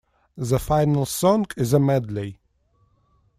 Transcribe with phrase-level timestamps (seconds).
[0.35, 2.39] The final song is a medley.